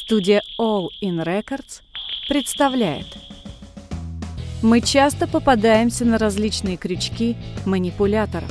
Студия 0.00 0.42
All 0.60 0.86
In 1.02 1.24
Records 1.24 1.82
представляет 2.28 3.06
Мы 4.62 4.80
часто 4.80 5.26
попадаемся 5.26 6.04
на 6.04 6.18
различные 6.18 6.76
крючки 6.76 7.36
манипуляторов, 7.66 8.50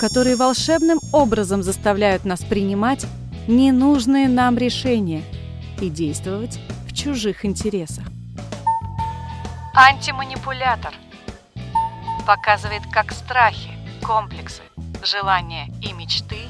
которые 0.00 0.34
волшебным 0.34 0.98
образом 1.12 1.62
заставляют 1.62 2.24
нас 2.24 2.40
принимать 2.40 3.06
ненужные 3.46 4.28
нам 4.28 4.58
решения 4.58 5.22
и 5.80 5.88
действовать 5.88 6.58
в 6.88 6.92
чужих 6.92 7.44
интересах. 7.44 8.04
Антиманипулятор 9.74 10.92
показывает, 12.26 12.82
как 12.92 13.12
страхи, 13.12 13.70
комплексы, 14.02 14.62
желания 15.04 15.68
и 15.80 15.92
мечты 15.92 16.40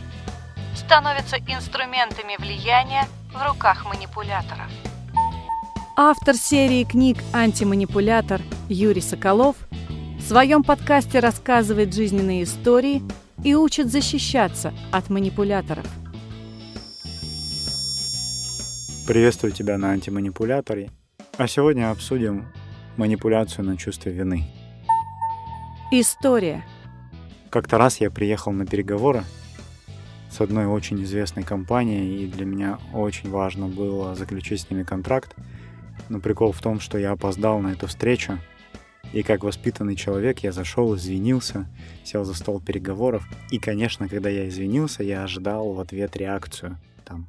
становятся 0.75 1.37
инструментами 1.47 2.37
влияния 2.39 3.07
в 3.35 3.49
руках 3.49 3.85
манипуляторов. 3.85 4.71
Автор 5.97 6.37
серии 6.37 6.85
книг 6.85 7.19
«Антиманипулятор» 7.33 8.41
Юрий 8.69 9.01
Соколов 9.01 9.57
в 10.19 10.23
своем 10.23 10.63
подкасте 10.63 11.19
рассказывает 11.19 11.93
жизненные 11.93 12.45
истории 12.45 13.03
и 13.43 13.55
учит 13.55 13.91
защищаться 13.91 14.73
от 14.93 15.11
манипуляторов. 15.11 15.87
Приветствую 19.07 19.53
тебя 19.53 19.79
на 19.79 19.91
антиманипуляторе. 19.91 20.91
А 21.37 21.49
сегодня 21.49 21.91
обсудим 21.91 22.47
манипуляцию 22.97 23.65
на 23.65 23.77
чувство 23.77 24.11
вины. 24.11 24.45
История. 25.91 26.65
Как-то 27.51 27.79
раз 27.79 28.01
я 28.01 28.11
приехал 28.11 28.53
на 28.53 28.65
переговоры 28.65 29.25
с 30.35 30.41
одной 30.41 30.67
очень 30.67 31.01
известной 31.05 31.45
компанией, 31.45 32.25
и 32.25 32.27
для 32.27 32.45
меня 32.45 32.81
очень 32.93 33.31
важно 33.31 33.69
было 33.69 34.17
заключить 34.17 34.63
с 34.63 34.71
ними 34.71 34.83
контракт. 34.83 35.37
Но 36.09 36.19
прикол 36.19 36.51
в 36.51 36.61
том, 36.61 36.81
что 36.81 36.99
я 36.99 37.13
опоздал 37.13 37.61
на 37.61 37.69
эту 37.69 37.87
встречу, 37.87 38.41
и 39.13 39.23
как 39.23 39.45
воспитанный 39.45 39.95
человек 39.95 40.41
я 40.41 40.51
зашел, 40.51 40.97
извинился, 40.97 41.69
сел 42.03 42.25
за 42.25 42.35
стол 42.35 42.61
переговоров. 42.61 43.25
И, 43.53 43.61
конечно, 43.61 44.09
когда 44.09 44.29
я 44.29 44.49
извинился, 44.49 45.05
я 45.05 45.23
ожидал 45.23 45.73
в 45.73 45.79
ответ 45.79 46.17
реакцию. 46.17 46.81
Там, 47.05 47.29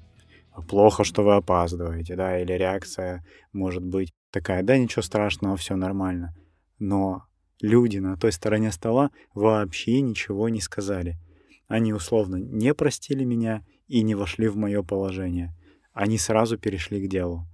плохо, 0.67 1.03
что 1.03 1.21
вы 1.21 1.35
опаздываете, 1.35 2.15
да, 2.15 2.39
или 2.39 2.53
реакция 2.53 3.23
может 3.53 3.83
быть 3.83 4.13
такая, 4.31 4.63
да, 4.63 4.79
ничего 4.79 5.03
страшного, 5.03 5.57
все 5.57 5.75
нормально. 5.75 6.33
Но 6.79 7.25
люди 7.61 7.99
на 7.99 8.17
той 8.17 8.31
стороне 8.31 8.71
стола 8.71 9.11
вообще 9.35 10.01
ничего 10.01 10.49
не 10.49 10.59
сказали. 10.59 11.19
Они 11.67 11.93
условно 11.93 12.35
не 12.35 12.73
простили 12.73 13.23
меня 13.23 13.65
и 13.87 14.01
не 14.01 14.15
вошли 14.15 14.47
в 14.47 14.55
мое 14.55 14.83
положение. 14.83 15.55
Они 15.93 16.17
сразу 16.17 16.57
перешли 16.57 17.05
к 17.05 17.09
делу. 17.09 17.47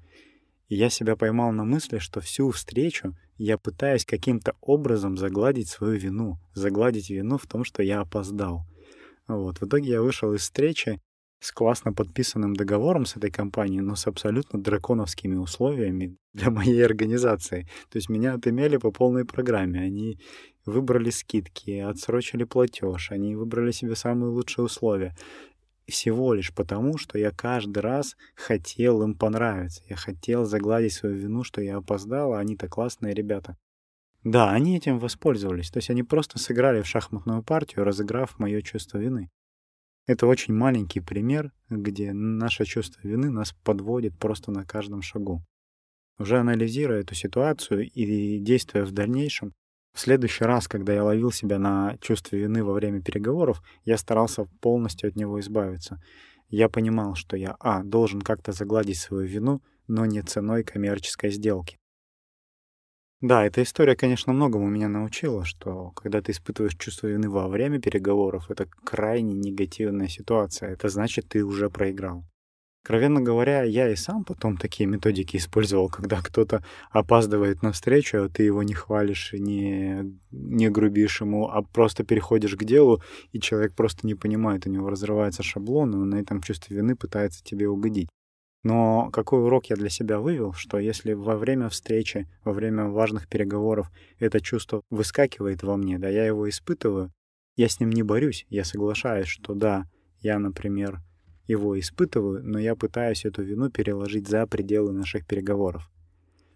И 0.67 0.76
я 0.76 0.90
себя 0.90 1.16
поймал 1.16 1.52
на 1.52 1.64
мысли, 1.64 1.98
что 1.98 2.22
всю 2.22 2.50
встречу 2.52 3.16
я 3.38 3.58
пытаюсь 3.58 4.06
каким-то 4.06 4.56
образом 4.62 5.17
загладить 5.17 5.70
свою 5.70 5.98
вину, 5.98 6.39
загладить 6.54 7.09
вину 7.09 7.38
в 7.38 7.45
том, 7.45 7.64
что 7.64 7.84
я 7.84 8.02
опоздал. 8.02 8.66
Вот. 9.28 9.59
В 9.59 9.66
итоге 9.66 9.92
я 9.92 10.02
вышел 10.02 10.34
из 10.34 10.42
встречи 10.42 11.02
с 11.42 11.52
классно 11.52 11.92
подписанным 11.92 12.53
договором 12.53 13.06
с 13.06 13.17
этой 13.17 13.31
компанией, 13.31 13.81
но 13.81 13.95
с 13.95 14.06
абсолютно 14.06 14.61
драконовскими 14.61 15.36
условиями 15.36 16.16
для 16.33 16.52
моей 16.52 16.86
организации. 16.86 17.67
То 17.89 17.98
есть 17.98 18.09
меня 18.09 18.36
отымели 18.36 18.78
по 18.78 18.92
полной 18.92 19.25
программе. 19.25 19.81
Они 19.81 20.20
выбрали 20.66 21.09
скидки, 21.09 21.80
отсрочили 21.80 22.44
платеж, 22.44 23.11
они 23.11 23.36
выбрали 23.36 23.72
себе 23.72 23.95
самые 23.95 24.30
лучшие 24.30 24.66
условия. 24.66 25.16
Всего 25.88 26.36
лишь 26.36 26.53
потому, 26.53 27.00
что 27.00 27.17
я 27.17 27.31
каждый 27.31 27.80
раз 27.80 28.16
хотел 28.36 29.02
им 29.02 29.16
понравиться. 29.16 29.83
Я 29.89 29.95
хотел 29.95 30.45
загладить 30.45 30.94
свою 30.94 31.16
вину, 31.16 31.44
что 31.44 31.59
я 31.59 31.78
опоздал, 31.78 32.33
а 32.33 32.39
они-то 32.39 32.67
классные 32.67 33.16
ребята. 33.16 33.58
Да, 34.23 34.52
они 34.52 34.78
этим 34.78 35.00
воспользовались. 35.00 35.71
То 35.71 35.77
есть 35.77 35.89
они 35.89 36.04
просто 36.04 36.37
сыграли 36.37 36.83
в 36.83 36.87
шахматную 36.87 37.43
партию, 37.43 37.83
разыграв 37.83 38.37
мое 38.37 38.61
чувство 38.61 38.99
вины. 38.99 39.32
Это 40.08 40.28
очень 40.28 40.54
маленький 40.54 41.00
пример, 41.00 41.52
где 41.70 42.12
наше 42.14 42.66
чувство 42.66 43.08
вины 43.08 43.30
нас 43.30 43.54
подводит 43.64 44.17
просто 44.17 44.52
на 44.52 44.66
каждом 44.66 45.02
шагу. 45.02 45.44
Уже 46.17 46.38
анализируя 46.38 47.02
эту 47.02 47.16
ситуацию 47.16 47.89
и 47.89 48.40
действуя 48.40 48.86
в 48.86 48.92
дальнейшем, 48.92 49.54
в 49.94 50.00
следующий 50.00 50.45
раз, 50.45 50.67
когда 50.67 50.94
я 50.94 51.04
ловил 51.04 51.32
себя 51.32 51.60
на 51.60 51.98
чувство 52.00 52.38
вины 52.38 52.64
во 52.64 52.73
время 52.73 53.02
переговоров, 53.02 53.61
я 53.84 53.98
старался 53.98 54.45
полностью 54.61 55.10
от 55.10 55.16
него 55.16 55.40
избавиться. 55.40 56.02
Я 56.48 56.70
понимал, 56.70 57.16
что 57.16 57.36
я, 57.36 57.56
а, 57.60 57.84
должен 57.84 58.22
как-то 58.22 58.54
загладить 58.54 58.98
свою 58.98 59.28
вину, 59.28 59.61
но 59.88 60.06
не 60.06 60.22
ценой 60.22 60.64
коммерческой 60.64 61.32
сделки. 61.32 61.80
Да, 63.21 63.45
эта 63.45 63.61
история, 63.61 63.95
конечно, 63.95 64.33
многому 64.33 64.67
меня 64.67 64.89
научила, 64.89 65.45
что 65.45 65.92
когда 65.92 66.21
ты 66.23 66.32
испытываешь 66.32 66.76
чувство 66.76 67.05
вины 67.05 67.30
во 67.30 67.48
время 67.48 67.80
переговоров, 67.80 68.49
это 68.49 68.67
крайне 68.83 69.33
негативная 69.33 70.08
ситуация. 70.08 70.71
Это 70.71 70.89
значит, 70.89 71.27
ты 71.30 71.43
уже 71.43 71.70
проиграл. 71.70 72.26
Откровенно 72.83 73.21
говоря, 73.21 73.61
я 73.61 73.92
и 73.92 73.95
сам 73.95 74.23
потом 74.26 74.58
такие 74.58 74.87
методики 74.89 75.37
использовал, 75.37 75.87
когда 75.87 76.20
кто-то 76.20 76.65
опаздывает 76.89 77.61
на 77.61 77.71
встречу, 77.73 78.23
а 78.23 78.30
ты 78.30 78.42
его 78.42 78.64
не 78.64 78.73
хвалишь, 78.73 79.33
не, 79.33 80.20
не 80.31 80.70
грубишь 80.70 81.21
ему, 81.21 81.48
а 81.48 81.61
просто 81.61 82.04
переходишь 82.04 82.55
к 82.55 82.64
делу, 82.64 83.04
и 83.33 83.39
человек 83.39 83.76
просто 83.76 84.08
не 84.08 84.15
понимает, 84.15 84.65
у 84.65 84.71
него 84.71 84.89
разрывается 84.89 85.43
шаблон, 85.43 85.93
и 85.93 85.98
он 85.98 86.10
на 86.10 86.15
этом 86.15 86.42
чувстве 86.42 86.77
вины 86.77 86.95
пытается 86.95 87.43
тебе 87.43 87.70
угодить. 87.70 88.10
Но 88.64 89.10
какой 89.11 89.44
урок 89.44 89.67
я 89.67 89.76
для 89.76 89.89
себя 89.89 90.20
вывел, 90.20 90.54
что 90.54 90.77
если 90.77 91.14
во 91.14 91.36
время 91.36 91.70
встречи, 91.70 92.27
во 92.44 92.54
время 92.54 92.86
важных 92.86 93.27
переговоров 93.27 93.92
это 94.20 94.39
чувство 94.39 94.83
выскакивает 94.92 95.64
во 95.64 95.77
мне, 95.77 95.98
да, 95.98 96.10
я 96.10 96.26
его 96.26 96.48
испытываю, 96.48 97.11
я 97.55 97.67
с 97.67 97.80
ним 97.80 97.89
не 97.89 98.04
борюсь, 98.04 98.45
я 98.49 98.64
соглашаюсь, 98.64 99.27
что 99.27 99.55
да, 99.55 99.86
я, 100.20 100.38
например, 100.38 101.02
его 101.48 101.80
испытываю, 101.80 102.44
но 102.44 102.60
я 102.60 102.76
пытаюсь 102.76 103.26
эту 103.26 103.42
вину 103.42 103.72
переложить 103.72 104.27
за 104.27 104.45
пределы 104.45 104.93
наших 104.93 105.26
переговоров. 105.26 105.89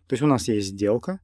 То 0.07 0.13
есть 0.13 0.21
у 0.21 0.27
нас 0.27 0.47
есть 0.47 0.67
сделка, 0.67 1.19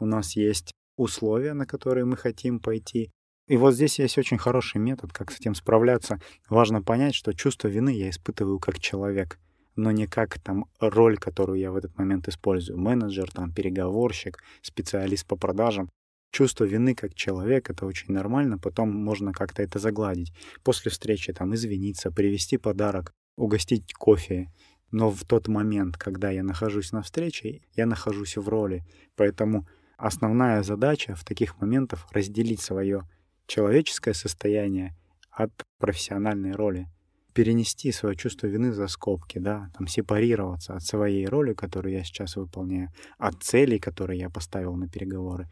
у 0.00 0.06
нас 0.06 0.34
есть 0.34 0.72
условия, 0.96 1.52
на 1.52 1.66
которые 1.66 2.04
мы 2.04 2.16
хотим 2.16 2.58
пойти. 2.58 3.12
И 3.46 3.56
вот 3.56 3.74
здесь 3.74 4.00
есть 4.00 4.18
очень 4.18 4.38
хороший 4.38 4.78
метод, 4.78 5.12
как 5.12 5.30
с 5.30 5.38
этим 5.38 5.54
справляться. 5.54 6.18
Важно 6.48 6.82
понять, 6.82 7.14
что 7.14 7.32
чувство 7.32 7.68
вины 7.68 7.90
я 7.90 8.10
испытываю 8.10 8.58
как 8.58 8.80
человек— 8.80 9.38
но 9.76 9.90
не 9.90 10.06
как 10.06 10.38
там 10.40 10.66
роль, 10.80 11.18
которую 11.18 11.58
я 11.58 11.70
в 11.70 11.76
этот 11.76 11.96
момент 11.98 12.28
использую. 12.28 12.78
Менеджер, 12.78 13.30
там, 13.30 13.52
переговорщик, 13.52 14.42
специалист 14.62 15.26
по 15.26 15.36
продажам. 15.36 15.88
Чувство 16.32 16.64
вины 16.64 16.94
как 16.94 17.14
человек— 17.14 17.70
это 17.70 17.86
очень 17.86 18.12
нормально, 18.12 18.58
потом 18.58 18.90
можно 18.90 19.32
как-то 19.32 19.62
это 19.62 19.78
загладить. 19.78 20.32
После 20.64 20.90
встречи 20.90 21.32
там 21.32 21.54
извиниться, 21.54 22.10
привезти 22.10 22.56
подарок, 22.56 23.12
угостить 23.36 23.94
кофе. 23.94 24.52
Но 24.90 25.10
в 25.10 25.24
тот 25.24 25.48
момент, 25.48 25.96
когда 25.96 26.30
я 26.30 26.42
нахожусь 26.42 26.92
на 26.92 27.02
встрече, 27.02 27.62
я 27.74 27.86
нахожусь 27.86 28.36
в 28.36 28.48
роли. 28.48 28.84
Поэтому 29.14 29.66
основная 29.96 30.62
задача 30.62 31.14
в 31.14 31.24
таких 31.24 31.60
моментах— 31.60 32.06
разделить 32.12 32.60
свое 32.60 33.02
человеческое 33.46 34.14
состояние 34.14 34.96
от 35.30 35.52
профессиональной 35.78 36.52
роли 36.52 36.88
перенести 37.36 37.92
свое 37.92 38.16
чувство 38.16 38.46
вины 38.46 38.72
за 38.72 38.88
скобки, 38.88 39.38
да, 39.38 39.70
там 39.76 39.86
сепарироваться 39.86 40.74
от 40.74 40.82
своей 40.82 41.26
роли, 41.26 41.52
которую 41.52 41.92
я 41.92 42.02
сейчас 42.02 42.36
выполняю, 42.36 42.88
от 43.18 43.42
целей, 43.42 43.78
которые 43.78 44.18
я 44.18 44.30
поставил 44.30 44.74
на 44.74 44.88
переговоры. 44.88 45.46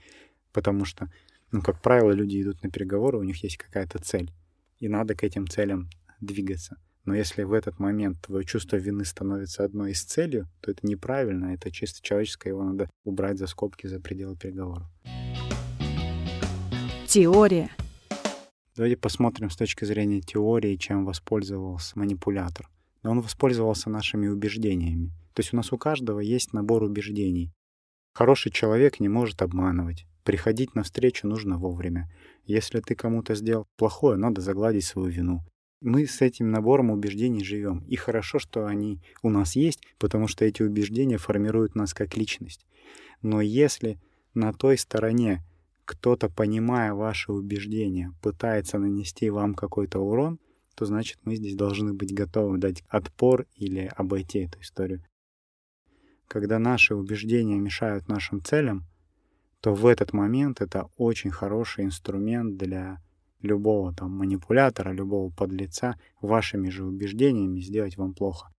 Потому 0.54 0.86
что, 0.86 1.12
ну, 1.52 1.60
как 1.60 1.82
правило, 1.82 2.10
люди 2.10 2.40
идут 2.40 2.62
на 2.62 2.70
переговоры, 2.70 3.18
у 3.18 3.22
них 3.22 3.44
есть 3.44 3.58
какая-то 3.58 3.98
цель, 3.98 4.32
и 4.78 4.88
надо 4.88 5.14
к 5.14 5.24
этим 5.24 5.46
целям 5.46 5.90
двигаться. 6.22 6.78
Но 7.04 7.14
если 7.14 7.42
в 7.42 7.52
этот 7.52 7.78
момент 7.78 8.22
твое 8.22 8.46
чувство 8.46 8.76
вины 8.76 9.04
становится 9.04 9.62
одной 9.62 9.90
из 9.90 10.02
целей, 10.04 10.44
то 10.62 10.70
это 10.70 10.86
неправильно, 10.86 11.52
это 11.52 11.70
чисто 11.70 12.00
человеческое, 12.00 12.54
его 12.54 12.64
надо 12.64 12.88
убрать 13.04 13.36
за 13.36 13.46
скобки, 13.46 13.88
за 13.88 14.00
пределы 14.00 14.36
переговоров. 14.38 14.86
Теория– 17.06 17.68
Давайте 18.76 18.96
посмотрим 18.96 19.50
с 19.50 19.56
точки 19.56 19.84
зрения 19.84 20.20
теории, 20.20 20.74
чем 20.74 21.04
воспользовался 21.04 21.96
манипулятор. 21.96 22.68
Но 23.04 23.12
он 23.12 23.20
воспользовался 23.20 23.88
нашими 23.88 24.26
убеждениями. 24.26 25.12
То 25.32 25.40
есть 25.40 25.52
у 25.52 25.56
нас 25.56 25.72
у 25.72 25.78
каждого 25.78 26.18
есть 26.18 26.52
набор 26.52 26.82
убеждений. 26.82 27.52
Хороший 28.14 28.50
человек 28.50 28.98
не 28.98 29.08
может 29.08 29.42
обманывать. 29.42 30.06
Приходить 30.24 30.74
на 30.74 30.82
встречу 30.82 31.28
нужно 31.28 31.56
вовремя. 31.56 32.10
Если 32.46 32.80
ты 32.80 32.96
кому-то 32.96 33.36
сделал 33.36 33.66
плохое, 33.76 34.16
надо 34.16 34.40
загладить 34.40 34.84
свою 34.84 35.08
вину. 35.08 35.40
Мы 35.80 36.06
с 36.06 36.20
этим 36.20 36.50
набором 36.50 36.90
убеждений 36.90 37.44
живем. 37.44 37.84
И 37.86 37.94
хорошо, 37.94 38.40
что 38.40 38.66
они 38.66 39.00
у 39.22 39.30
нас 39.30 39.54
есть, 39.54 39.82
потому 39.98 40.26
что 40.26 40.44
эти 40.44 40.62
убеждения 40.62 41.18
формируют 41.18 41.76
нас 41.76 41.94
как 41.94 42.16
личность. 42.16 42.66
Но 43.22 43.40
если 43.40 44.00
на 44.34 44.52
той 44.52 44.78
стороне 44.78 45.44
кто-то, 45.84 46.28
понимая 46.28 46.94
ваши 46.94 47.32
убеждения, 47.32 48.12
пытается 48.22 48.78
нанести 48.78 49.30
вам 49.30 49.54
какой-то 49.54 50.00
урон, 50.00 50.38
то 50.74 50.84
значит 50.86 51.18
мы 51.24 51.36
здесь 51.36 51.54
должны 51.54 51.92
быть 51.92 52.12
готовы 52.12 52.58
дать 52.58 52.82
отпор 52.88 53.46
или 53.54 53.90
обойти 53.96 54.40
эту 54.40 54.60
историю. 54.60 55.04
Когда 56.26 56.58
наши 56.58 56.94
убеждения 56.94 57.58
мешают 57.58 58.08
нашим 58.08 58.42
целям, 58.42 58.84
то 59.60 59.74
в 59.74 59.86
этот 59.86 60.12
момент 60.12 60.60
это 60.60 60.88
очень 60.96 61.30
хороший 61.30 61.84
инструмент 61.84 62.56
для 62.56 63.00
любого 63.40 63.94
там 63.94 64.10
манипулятора, 64.10 64.90
любого 64.92 65.30
подлеца 65.30 65.98
вашими 66.20 66.70
же 66.70 66.84
убеждениями 66.84 67.60
сделать 67.60 67.96
вам 67.96 68.14
плохо. 68.14 68.52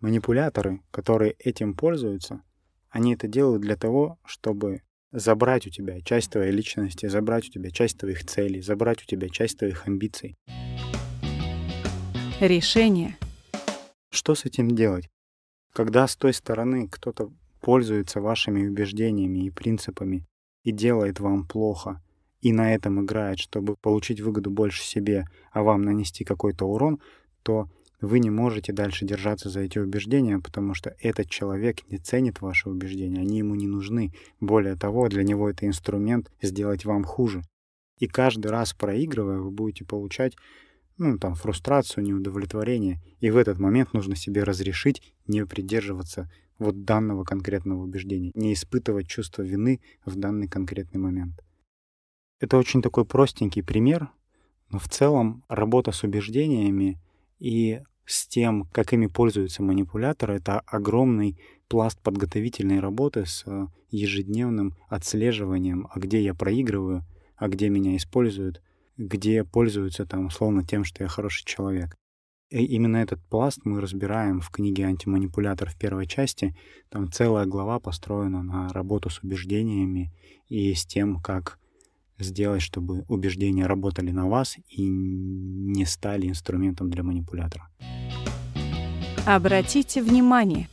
Манипуляторы, 0.00 0.80
которые 0.90 1.32
этим 1.38 1.74
пользуются, 1.74 2.42
они 2.90 3.14
это 3.14 3.28
делают 3.28 3.62
для 3.62 3.76
того, 3.76 4.18
чтобы 4.24 4.82
забрать 5.12 5.66
у 5.66 5.70
тебя 5.70 6.00
часть 6.00 6.32
твоей 6.32 6.52
личности, 6.52 7.06
забрать 7.06 7.48
у 7.48 7.52
тебя 7.52 7.70
часть 7.70 7.98
твоих 7.98 8.24
целей, 8.24 8.62
забрать 8.62 9.02
у 9.02 9.06
тебя 9.06 9.28
часть 9.28 9.58
твоих 9.58 9.86
амбиций. 9.86 10.34
Решение. 12.40 13.16
Что 14.10 14.34
с 14.34 14.44
этим 14.44 14.70
делать? 14.70 15.08
Когда 15.72 16.06
с 16.06 16.16
той 16.16 16.32
стороны 16.32 16.88
кто-то 16.88 17.32
пользуется 17.60 18.20
вашими 18.20 18.66
убеждениями 18.66 19.46
и 19.46 19.50
принципами 19.50 20.26
и 20.64 20.72
делает 20.72 21.20
вам 21.20 21.46
плохо, 21.46 22.02
и 22.40 22.52
на 22.52 22.74
этом 22.74 23.04
играет, 23.04 23.38
чтобы 23.38 23.76
получить 23.76 24.20
выгоду 24.20 24.50
больше 24.50 24.82
себе, 24.82 25.26
а 25.52 25.62
вам 25.62 25.82
нанести 25.82 26.24
какой-то 26.24 26.66
урон, 26.66 27.00
то 27.42 27.68
вы 28.02 28.18
не 28.18 28.30
можете 28.30 28.72
дальше 28.72 29.06
держаться 29.06 29.48
за 29.48 29.60
эти 29.60 29.78
убеждения, 29.78 30.38
потому 30.40 30.74
что 30.74 30.94
этот 30.98 31.30
человек 31.30 31.88
не 31.88 31.98
ценит 31.98 32.40
ваши 32.40 32.68
убеждения, 32.68 33.20
они 33.20 33.38
ему 33.38 33.54
не 33.54 33.68
нужны. 33.68 34.12
Более 34.40 34.76
того, 34.76 35.08
для 35.08 35.22
него 35.22 35.48
это 35.48 35.66
инструмент 35.66 36.30
сделать 36.42 36.84
вам 36.84 37.04
хуже. 37.04 37.42
И 38.00 38.08
каждый 38.08 38.48
раз 38.48 38.74
проигрывая, 38.74 39.38
вы 39.38 39.52
будете 39.52 39.84
получать 39.84 40.36
ну, 40.98 41.16
там, 41.16 41.36
фрустрацию, 41.36 42.02
неудовлетворение. 42.04 43.00
И 43.20 43.30
в 43.30 43.36
этот 43.36 43.60
момент 43.60 43.92
нужно 43.92 44.16
себе 44.16 44.42
разрешить 44.42 45.14
не 45.28 45.46
придерживаться 45.46 46.28
вот 46.58 46.84
данного 46.84 47.22
конкретного 47.22 47.84
убеждения, 47.84 48.32
не 48.34 48.52
испытывать 48.52 49.06
чувство 49.06 49.42
вины 49.42 49.80
в 50.04 50.16
данный 50.16 50.48
конкретный 50.48 51.00
момент. 51.00 51.40
Это 52.40 52.56
очень 52.56 52.82
такой 52.82 53.04
простенький 53.04 53.62
пример, 53.62 54.10
но 54.70 54.80
в 54.80 54.88
целом 54.88 55.44
работа 55.48 55.92
с 55.92 56.02
убеждениями 56.02 57.00
и 57.38 57.80
с 58.04 58.26
тем, 58.26 58.66
как 58.72 58.92
ими 58.92 59.06
пользуются 59.06 59.62
манипуляторы, 59.62 60.34
это 60.34 60.60
огромный 60.60 61.38
пласт 61.68 62.00
подготовительной 62.00 62.80
работы 62.80 63.24
с 63.26 63.44
э, 63.46 63.66
ежедневным 63.90 64.74
отслеживанием, 64.88 65.88
а 65.90 65.98
где 65.98 66.22
я 66.22 66.34
проигрываю, 66.34 67.04
а 67.36 67.48
где 67.48 67.68
меня 67.68 67.96
используют, 67.96 68.62
где 68.96 69.44
пользуются 69.44 70.04
там 70.04 70.26
условно 70.26 70.64
тем, 70.64 70.84
что 70.84 71.02
я 71.02 71.08
хороший 71.08 71.44
человек. 71.44 71.96
И 72.50 72.64
именно 72.66 72.98
этот 72.98 73.22
пласт 73.30 73.60
мы 73.64 73.80
разбираем 73.80 74.40
в 74.40 74.50
книге 74.50 74.84
«Антиманипулятор» 74.84 75.70
в 75.70 75.78
первой 75.78 76.06
части. 76.06 76.54
Там 76.90 77.10
целая 77.10 77.46
глава 77.46 77.80
построена 77.80 78.42
на 78.42 78.68
работу 78.68 79.08
с 79.08 79.20
убеждениями 79.22 80.12
и 80.48 80.74
с 80.74 80.84
тем, 80.84 81.18
как 81.20 81.58
сделать, 82.24 82.62
чтобы 82.62 83.04
убеждения 83.08 83.66
работали 83.66 84.10
на 84.10 84.28
вас 84.28 84.56
и 84.68 84.82
не 84.86 85.84
стали 85.84 86.28
инструментом 86.28 86.90
для 86.90 87.02
манипулятора. 87.02 87.68
Обратите 89.26 90.02
внимание. 90.02 90.68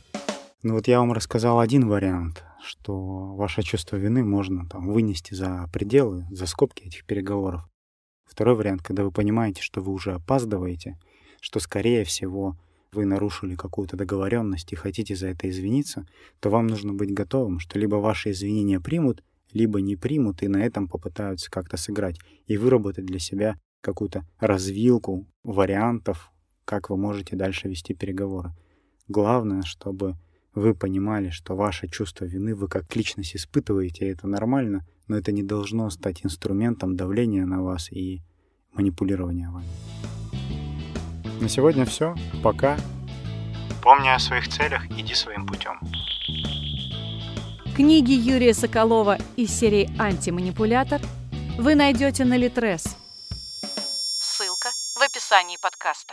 Ну 0.62 0.74
вот 0.74 0.88
я 0.88 0.98
вам 0.98 1.12
рассказал 1.12 1.60
один 1.60 1.88
вариант, 1.88 2.44
что 2.62 3.34
ваше 3.34 3.62
чувство 3.62 3.96
вины 3.96 4.24
можно 4.24 4.66
там 4.68 4.92
вынести 4.92 5.34
за 5.34 5.68
пределы, 5.72 6.26
за 6.30 6.46
скобки 6.46 6.82
этих 6.82 7.04
переговоров. 7.06 7.68
Второй 8.24 8.54
вариант, 8.54 8.82
когда 8.82 9.04
вы 9.04 9.10
понимаете, 9.10 9.62
что 9.62 9.80
вы 9.80 9.92
уже 9.92 10.12
опаздываете, 10.12 10.98
что, 11.40 11.60
скорее 11.60 12.04
всего, 12.04 12.56
вы 12.92 13.04
нарушили 13.04 13.54
какую-то 13.54 13.96
договоренность 13.96 14.72
и 14.72 14.76
хотите 14.76 15.14
за 15.14 15.28
это 15.28 15.48
извиниться, 15.48 16.06
то 16.40 16.50
вам 16.50 16.66
нужно 16.66 16.92
быть 16.92 17.12
готовым, 17.12 17.60
что 17.60 17.78
либо 17.78 17.96
ваши 17.96 18.32
извинения 18.32 18.80
примут, 18.80 19.22
либо 19.52 19.80
не 19.80 19.96
примут 19.96 20.42
и 20.42 20.48
на 20.48 20.58
этом 20.58 20.88
попытаются 20.88 21.50
как-то 21.50 21.76
сыграть 21.76 22.18
и 22.46 22.56
выработать 22.56 23.06
для 23.06 23.18
себя 23.18 23.56
какую-то 23.80 24.26
развилку 24.38 25.26
вариантов, 25.42 26.30
как 26.64 26.90
вы 26.90 26.96
можете 26.96 27.36
дальше 27.36 27.68
вести 27.68 27.94
переговоры. 27.94 28.52
Главное, 29.08 29.62
чтобы 29.62 30.16
вы 30.54 30.74
понимали, 30.74 31.30
что 31.30 31.56
ваше 31.56 31.88
чувство 31.88 32.24
вины 32.24 32.54
вы 32.54 32.68
как 32.68 32.94
личность 32.96 33.36
испытываете, 33.36 34.08
это 34.08 34.26
нормально, 34.26 34.86
но 35.08 35.16
это 35.16 35.32
не 35.32 35.42
должно 35.42 35.90
стать 35.90 36.24
инструментом 36.24 36.96
давления 36.96 37.46
на 37.46 37.62
вас 37.62 37.90
и 37.90 38.20
манипулирования 38.72 39.50
вами. 39.50 39.66
На 41.40 41.48
сегодня 41.48 41.84
все. 41.84 42.14
Пока. 42.42 42.76
Помни 43.82 44.08
о 44.08 44.18
своих 44.18 44.48
целях, 44.48 44.84
иди 44.90 45.14
своим 45.14 45.46
путем. 45.46 45.80
Книги 47.80 48.12
Юрия 48.12 48.52
Соколова 48.52 49.16
из 49.36 49.58
серии 49.58 49.88
«Антиманипулятор» 49.98 51.00
вы 51.56 51.74
найдете 51.74 52.26
на 52.26 52.36
Литрес. 52.36 52.84
Ссылка 53.74 54.68
в 54.96 55.00
описании 55.00 55.56
подкаста. 55.62 56.12